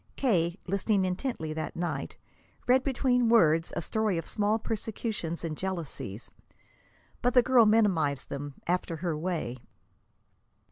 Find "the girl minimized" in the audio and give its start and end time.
7.35-8.27